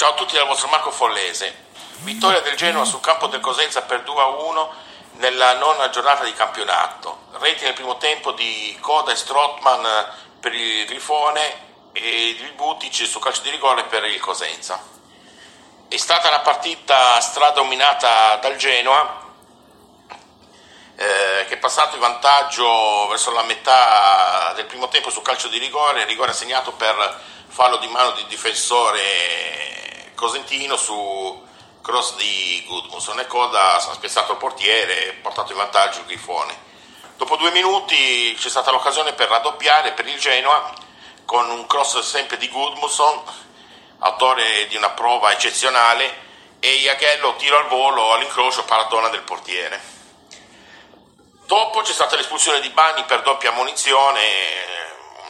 [0.00, 1.54] Ciao a tutti dal vostro Marco Follese.
[1.98, 4.68] Vittoria del Genoa sul campo del Cosenza per 2-1
[5.18, 7.24] nella nona giornata di campionato.
[7.32, 10.08] Reti nel primo tempo di Coda e Strottman
[10.40, 14.82] per il Grifone e il Butic su calcio di rigore per il Cosenza.
[15.86, 19.22] È stata una partita stradominata dal Genoa
[20.96, 25.58] eh, che è passato in vantaggio verso la metà del primo tempo su calcio di
[25.58, 29.89] rigore, rigore assegnato per fallo di mano di difensore
[30.20, 31.48] cosentino su
[31.80, 36.68] cross di Gudmundsson e Coda ha spezzato il portiere e portato in vantaggio il Grifone.
[37.16, 40.74] Dopo due minuti c'è stata l'occasione per raddoppiare per il Genoa
[41.24, 43.22] con un cross sempre di Gudmundsson,
[44.00, 46.28] autore di una prova eccezionale,
[46.60, 49.80] e Iaghello tiro al volo all'incrocio paratona del portiere.
[51.46, 54.20] Dopo c'è stata l'espulsione di Bani per doppia munizione,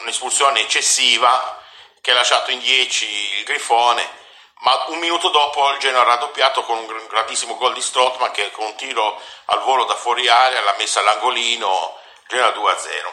[0.00, 1.62] un'espulsione eccessiva
[2.00, 4.18] che ha lasciato in 10 il Grifone,
[4.60, 8.50] ma un minuto dopo il Genoa ha raddoppiato con un grandissimo gol di Strottman che
[8.50, 13.12] con un tiro al volo da fuori area l'ha messa all'angolino, Genoa 2-0.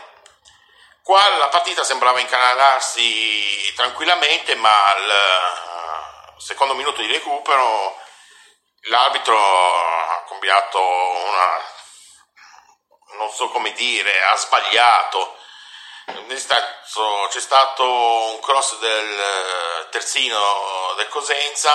[1.04, 7.98] Qua la partita sembrava incanalarsi tranquillamente, ma al secondo minuto di recupero
[8.90, 11.62] l'arbitro ha combinato una,
[13.18, 15.38] non so come dire, ha sbagliato
[17.38, 21.74] c'è stato un cross del eh, terzino del Cosenza,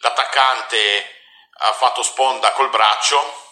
[0.00, 1.20] l'attaccante
[1.60, 3.50] ha fatto sponda col braccio,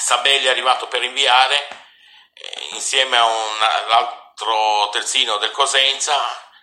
[0.00, 1.68] Sabelli è arrivato per inviare
[2.32, 6.16] eh, insieme a un altro terzino del Cosenza,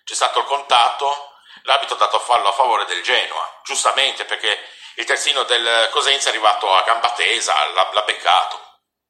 [0.04, 5.06] c'è stato il contatto, l'arbitro ha dato fallo a favore del Genoa, giustamente perché il
[5.06, 8.60] terzino del Cosenza è arrivato a gamba tesa, l'ha, l'ha beccato.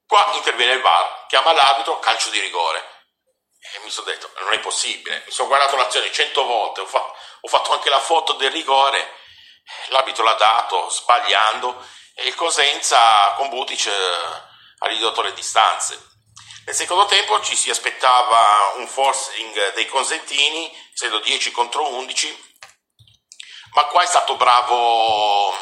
[0.05, 2.97] Qua interviene il VAR, chiama l'arbitro, calcio di rigore.
[3.75, 7.13] E mi sono detto, non è possibile, mi sono guardato l'azione cento volte, ho, fa-
[7.41, 9.15] ho fatto anche la foto del rigore,
[9.87, 13.91] l'abito l'ha dato sbagliando e il Cosenza con Butic eh,
[14.79, 16.07] ha ridotto le distanze.
[16.65, 22.57] Nel secondo tempo ci si aspettava un forcing dei Consentini, essendo 10 contro 11,
[23.73, 25.55] ma qua è stato bravo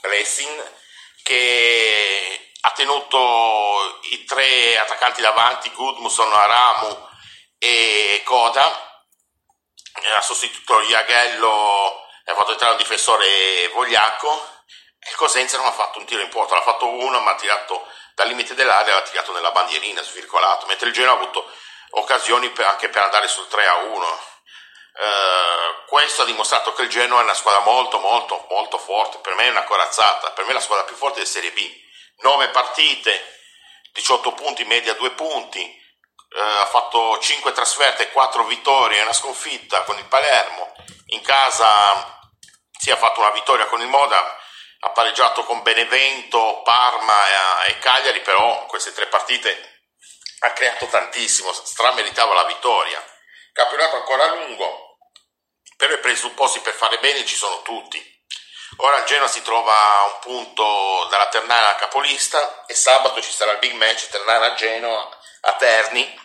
[0.00, 0.72] Blessing
[1.22, 7.08] che ha tenuto i tre attaccanti davanti, Gudmusson, Aramu
[7.58, 8.91] e Coda,
[10.16, 14.60] ha sostituito Iaghello e ha fatto entrare un difensore Vogliacco,
[15.08, 17.86] il Cosenza non ha fatto un tiro in porta, l'ha fatto uno, ma ha tirato
[18.14, 21.50] dal limite dell'area, l'ha tirato nella bandierina, svircolato, mentre il Genoa ha avuto
[21.90, 24.30] occasioni per, anche per andare sul 3 a 1.
[24.92, 29.34] Uh, questo ha dimostrato che il Genoa è una squadra molto molto molto forte, per
[29.34, 31.80] me è una corazzata, per me è la squadra più forte di Serie B.
[32.18, 33.40] 9 partite,
[33.92, 35.81] 18 punti, media 2 punti,
[36.34, 40.72] eh, ha fatto 5 trasferte, 4 vittorie e una sconfitta con il Palermo,
[41.06, 42.20] in casa
[42.78, 44.38] si è fatto una vittoria con il Moda,
[44.80, 47.14] ha pareggiato con Benevento, Parma
[47.66, 49.84] e, e Cagliari, però queste tre partite
[50.40, 53.00] ha creato tantissimo, strameritava la vittoria.
[53.52, 54.98] Campionato ancora lungo,
[55.76, 58.20] però i presupposti per fare bene ci sono tutti.
[58.78, 63.52] Ora il Genoa si trova a un punto dalla Ternana capolista e sabato ci sarà
[63.52, 66.21] il big match Ternana-Genoa a Terni,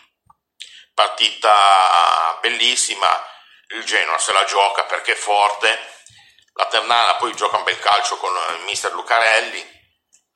[0.98, 3.08] partita bellissima,
[3.68, 6.02] il Genoa se la gioca perché è forte,
[6.54, 9.76] la Ternana poi gioca un bel calcio con il mister Lucarelli,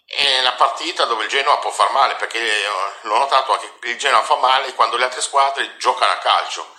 [0.07, 2.39] è una partita dove il Genoa può far male perché
[3.01, 6.77] l'ho notato che il Genoa fa male quando le altre squadre giocano a calcio.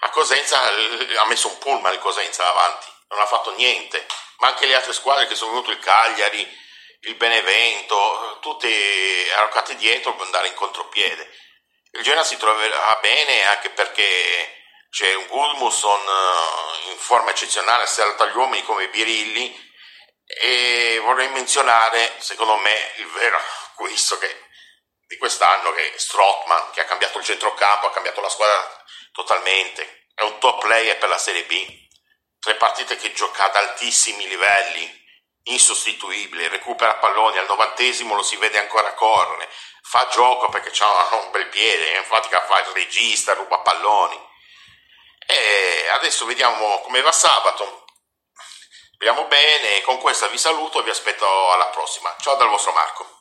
[0.00, 4.06] A Cosenza ha messo un pullman il Cosenza davanti, non ha fatto niente
[4.38, 6.58] ma anche le altre squadre che sono venute, il Cagliari,
[7.00, 11.44] il Benevento, tutte arroccate dietro per andare in contropiede.
[11.96, 18.14] Il Genoa si troverà bene anche perché c'è un Gudmusson eh, in forma eccezionale, sia
[18.16, 19.64] agli uomini come Birilli.
[20.26, 24.48] E vorrei menzionare, secondo me, il vero acquisto che,
[25.06, 30.08] di quest'anno che è Strottman, che ha cambiato il centrocampo, ha cambiato la squadra totalmente,
[30.14, 31.84] è un top player per la Serie B.
[32.40, 35.04] Tre partite che gioca ad altissimi livelli,
[35.46, 39.48] insostituibile, recupera palloni, al novantesimo lo si vede ancora correre,
[39.82, 44.18] fa gioco perché ha un bel piede, infatti fa il regista, ruba palloni.
[45.26, 47.84] E adesso vediamo come va sabato.
[48.92, 52.14] Speriamo bene, con questa vi saluto e vi aspetto alla prossima.
[52.20, 53.15] Ciao dal vostro Marco.